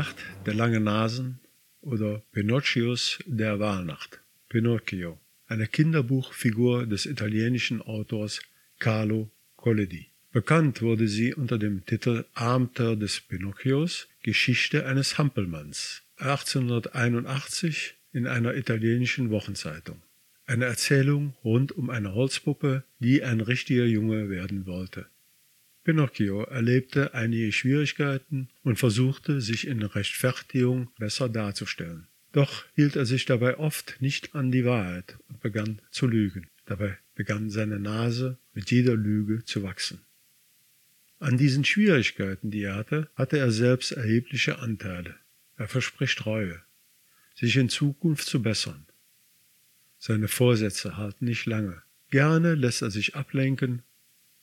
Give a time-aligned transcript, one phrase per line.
[0.00, 1.40] Nacht der langen Nasen
[1.82, 4.20] oder Pinocchios der Wahlnacht.
[4.48, 8.40] Pinocchio, eine Kinderbuchfigur des italienischen Autors
[8.78, 10.06] Carlo Collodi.
[10.32, 18.54] Bekannt wurde sie unter dem Titel Abenteuer des Pinocchios, Geschichte eines Hampelmanns, 1881 in einer
[18.54, 20.00] italienischen Wochenzeitung.
[20.46, 25.08] Eine Erzählung rund um eine Holzpuppe, die ein richtiger Junge werden wollte.
[25.84, 32.06] Pinocchio erlebte einige Schwierigkeiten und versuchte, sich in Rechtfertigung besser darzustellen.
[32.32, 36.48] Doch hielt er sich dabei oft nicht an die Wahrheit und begann zu lügen.
[36.66, 40.00] Dabei begann seine Nase mit jeder Lüge zu wachsen.
[41.18, 45.16] An diesen Schwierigkeiten, die er hatte, hatte er selbst erhebliche Anteile.
[45.56, 46.62] Er verspricht Reue,
[47.34, 48.86] sich in Zukunft zu bessern.
[49.98, 51.82] Seine Vorsätze halten nicht lange.
[52.10, 53.82] Gerne lässt er sich ablenken,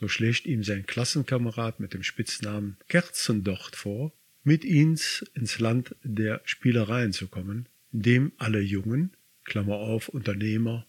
[0.00, 6.40] so schlägt ihm sein Klassenkamerad mit dem Spitznamen Kerzendocht vor, mit ins ins Land der
[6.44, 9.12] Spielereien zu kommen, in dem alle Jungen,
[9.44, 10.86] Klammer auf, Unternehmer,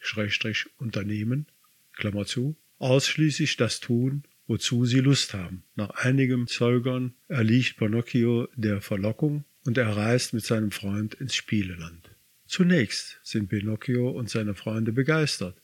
[0.00, 1.46] Schrägstrich Unternehmen,
[1.92, 5.62] Klammer zu, ausschließlich das tun, wozu sie Lust haben.
[5.76, 12.10] Nach einigem Zögern erliegt Pinocchio der Verlockung und er reist mit seinem Freund ins Spieleland.
[12.46, 15.62] Zunächst sind Pinocchio und seine Freunde begeistert.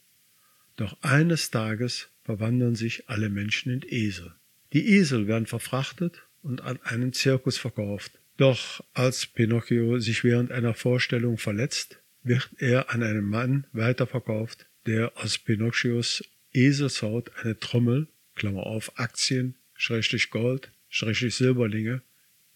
[0.77, 4.33] Doch eines Tages verwandeln sich alle Menschen in Esel.
[4.73, 8.11] Die Esel werden verfrachtet und an einen Zirkus verkauft.
[8.37, 15.13] Doch als Pinocchio sich während einer Vorstellung verletzt, wird er an einen Mann weiterverkauft, der
[15.15, 22.01] aus Pinocchios Eselshaut eine Trommel Klammer auf, Aktien, Schrägstrich Gold, Schrägstrich Silberlinge,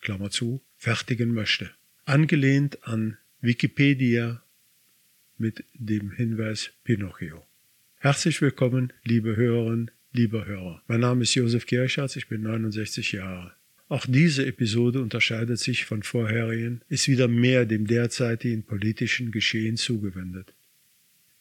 [0.01, 1.71] Klammer zu, fertigen möchte.
[2.05, 4.43] Angelehnt an Wikipedia
[5.37, 7.45] mit dem Hinweis Pinocchio.
[8.01, 10.81] Herzlich willkommen, liebe Hörerinnen, liebe Hörer.
[10.87, 13.51] Mein Name ist Josef Kirchhardt, ich bin 69 Jahre.
[13.89, 20.53] Auch diese Episode unterscheidet sich von vorherigen, ist wieder mehr dem derzeitigen politischen Geschehen zugewendet.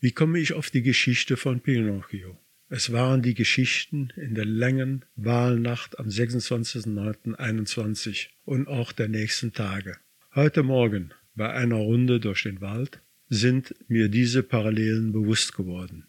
[0.00, 2.36] Wie komme ich auf die Geschichte von Pinocchio?
[2.68, 9.96] Es waren die Geschichten in der langen Wahlnacht am 26.09.21 und auch der nächsten Tage.
[10.34, 16.08] Heute Morgen bei einer Runde durch den Wald sind mir diese Parallelen bewusst geworden.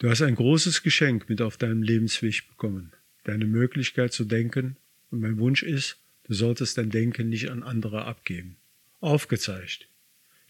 [0.00, 2.92] Du hast ein großes Geschenk mit auf deinem Lebensweg bekommen,
[3.24, 4.78] deine Möglichkeit zu denken,
[5.10, 8.56] und mein Wunsch ist, du solltest dein Denken nicht an andere abgeben.
[9.00, 9.90] Aufgezeigt.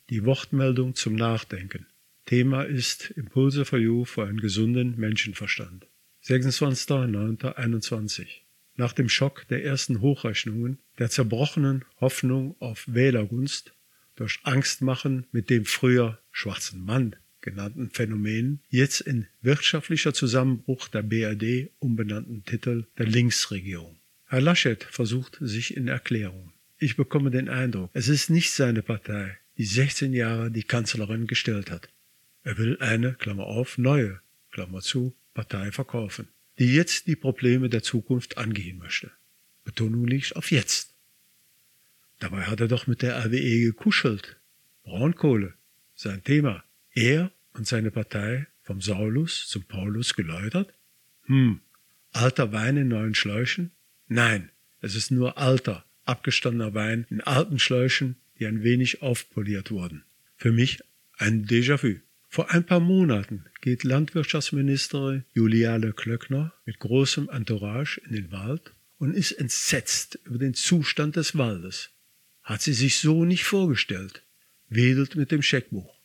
[0.09, 1.89] Die Wortmeldung zum Nachdenken.
[2.27, 5.89] Thema ist Impulse for You für einen gesunden Menschenverstand.
[6.27, 8.28] 26.09.21
[8.77, 13.72] Nach dem Schock der ersten Hochrechnungen, der zerbrochenen Hoffnung auf Wählergunst,
[14.15, 21.71] durch Angstmachen mit dem früher schwarzen Mann genannten Phänomen, jetzt in wirtschaftlicher Zusammenbruch der BRD
[21.78, 23.97] umbenannten Titel der Linksregierung.
[24.27, 26.53] Herr Laschet versucht sich in Erklärung.
[26.78, 31.71] Ich bekomme den Eindruck, es ist nicht seine Partei, die 16 Jahre die Kanzlerin gestellt
[31.71, 31.89] hat.
[32.43, 34.21] Er will eine, Klammer auf, neue,
[34.51, 36.28] Klammer zu, Partei verkaufen,
[36.59, 39.11] die jetzt die Probleme der Zukunft angehen möchte.
[39.65, 40.95] Betonung liegt auf jetzt.
[42.19, 44.37] Dabei hat er doch mit der RWE gekuschelt.
[44.84, 45.55] Braunkohle,
[45.95, 46.65] sein Thema.
[46.93, 50.73] Er und seine Partei vom Saulus zum Paulus geläutert?
[51.25, 51.61] Hm,
[52.12, 53.71] alter Wein in neuen Schläuchen?
[54.09, 60.05] Nein, es ist nur alter, abgestandener Wein in alten Schläuchen, die ein wenig aufpoliert wurden.
[60.37, 60.81] Für mich
[61.19, 62.01] ein Déjà-vu.
[62.28, 69.15] Vor ein paar Monaten geht Landwirtschaftsministerin Juliane Klöckner mit großem Entourage in den Wald und
[69.15, 71.91] ist entsetzt über den Zustand des Waldes.
[72.43, 74.22] Hat sie sich so nicht vorgestellt,
[74.69, 76.00] wedelt mit dem Scheckbuch.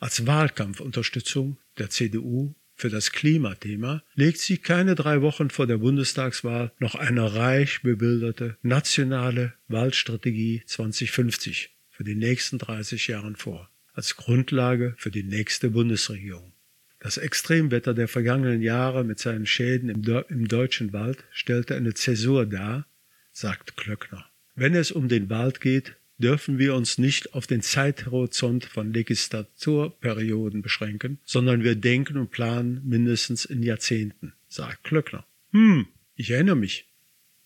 [0.00, 6.72] Als Wahlkampfunterstützung der CDU für das Klimathema legt sie keine drei Wochen vor der Bundestagswahl
[6.78, 14.94] noch eine reich bebilderte nationale Waldstrategie 2050 für die nächsten 30 Jahren vor als Grundlage
[14.96, 16.54] für die nächste Bundesregierung.
[16.98, 21.92] Das Extremwetter der vergangenen Jahre mit seinen Schäden im, De im deutschen Wald stellte eine
[21.92, 22.86] Zäsur dar,
[23.32, 24.24] sagt Klöckner.
[24.54, 30.60] Wenn es um den Wald geht, dürfen wir uns nicht auf den Zeithorizont von Legislaturperioden
[30.62, 35.24] beschränken, sondern wir denken und planen mindestens in Jahrzehnten, sagt Klöckner.
[35.52, 35.86] Hm,
[36.16, 36.86] ich erinnere mich.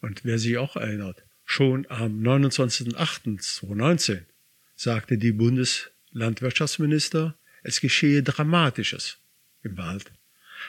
[0.01, 4.21] Und wer sich auch erinnert, schon am 29.08.2019
[4.77, 9.19] sagte die Bundes Landwirtschaftsminister, es geschehe Dramatisches
[9.63, 10.13] im Wald,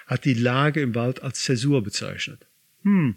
[0.05, 2.45] hat die Lage im Wald als Zäsur bezeichnet.
[2.83, 3.15] Hm,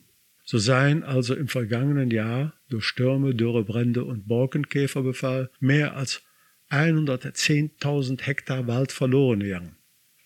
[0.50, 6.22] so seien also im vergangenen Jahr durch Stürme, Dürrebrände und Borkenkäferbefall mehr als
[6.70, 9.76] 110.000 Hektar Wald verloren gegangen,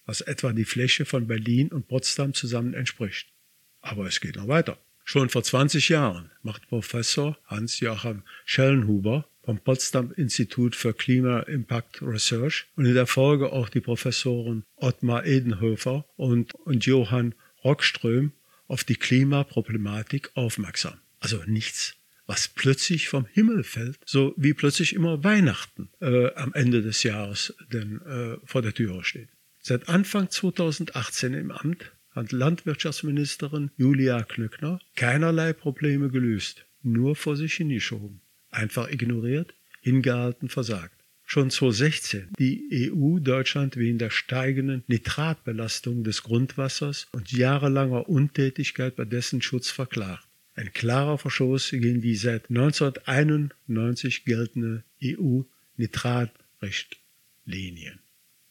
[0.07, 3.33] was etwa die Fläche von Berlin und Potsdam zusammen entspricht.
[3.81, 4.79] Aber es geht noch weiter.
[5.03, 12.69] Schon vor 20 Jahren macht Professor Hans-Joachim Schellenhuber vom Potsdam Institut für Klima Impact Research
[12.77, 17.35] und in der Folge auch die Professoren Ottmar Edenhofer und, und Johann
[17.65, 18.31] Rockström
[18.73, 20.95] auf die Klimaproblematik aufmerksam.
[21.21, 21.95] Also nichts,
[22.27, 27.55] was plötzlich vom Himmel fällt, so wie plötzlich immer Weihnachten äh, am Ende des Jahres
[27.71, 29.29] denn, äh, vor der Tür steht.
[29.61, 37.53] Seit Anfang 2018 im Amt hat Landwirtschaftsministerin Julia Klöckner keinerlei Probleme gelöst, nur vor sich
[37.53, 38.23] hingeschoben.
[38.51, 39.53] Einfach ignoriert,
[39.83, 41.02] hingehalten, versagt.
[41.25, 49.05] Schon 2016 die EU Deutschland wegen der steigenden Nitratbelastung des Grundwassers und jahrelanger Untätigkeit bei
[49.05, 50.27] dessen Schutz verklagt.
[50.55, 58.01] Ein klarer Verstoß gegen die seit 1991 geltende EU-Nitratrichtlinien.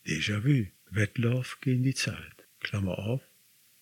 [0.08, 0.66] Déjà-vu.
[0.90, 2.48] Wettlauf gegen die Zeit.
[2.60, 3.22] Klammer auf.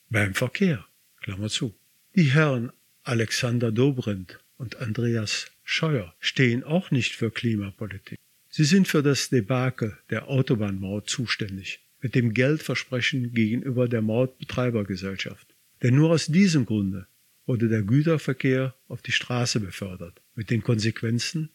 [0.10, 0.86] Beim Verkehr.
[1.22, 1.74] Klammer zu.
[2.16, 2.72] Die Herren
[3.04, 8.20] Alexander Dobrindt und Andreas Scheuer stehen auch nicht für Klimapolitik.
[8.50, 15.48] Sie sind für das Debakel der Autobahnmaut zuständig, mit dem Geldversprechen gegenüber der Mautbetreibergesellschaft.
[15.84, 17.08] Denn nur aus diesem Grunde
[17.46, 21.50] wurde der Güterverkehr auf die Straße befördert, mit den Konsequenzen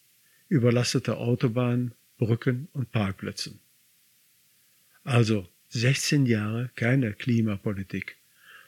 [0.49, 3.59] überlastete Autobahnen, Brücken und Parkplätzen.
[5.03, 8.17] Also 16 Jahre keine Klimapolitik,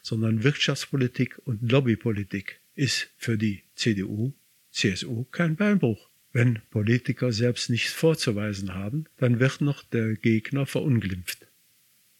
[0.01, 4.33] sondern Wirtschaftspolitik und Lobbypolitik ist für die CDU,
[4.71, 6.09] CSU kein Beinbruch.
[6.33, 11.47] Wenn Politiker selbst nichts vorzuweisen haben, dann wird noch der Gegner verunglimpft.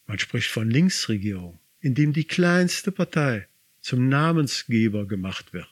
[0.06, 3.46] Man spricht von Linksregierung, indem die kleinste Partei
[3.80, 5.68] zum Namensgeber gemacht wird.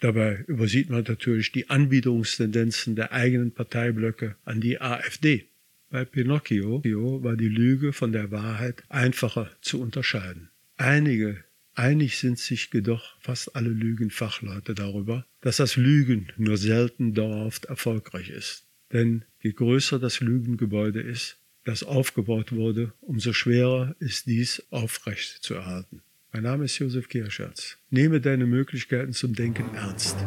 [0.00, 5.46] Dabei übersieht man natürlich die Anbietungstendenzen der eigenen Parteiblöcke an die AfD.
[5.90, 6.82] Bei Pinocchio
[7.22, 10.48] war die Lüge von der Wahrheit einfacher zu unterscheiden.
[10.76, 11.44] Einige
[11.80, 18.28] Einig sind sich jedoch fast alle Lügenfachleute darüber, dass das Lügen nur selten dauerhaft erfolgreich
[18.28, 18.66] ist.
[18.92, 25.54] Denn je größer das Lügengebäude ist, das aufgebaut wurde, umso schwerer ist dies aufrecht zu
[25.54, 26.02] erhalten.
[26.34, 27.78] Mein Name ist Josef Kirschatz.
[27.88, 30.18] Nehme deine Möglichkeiten zum Denken ernst.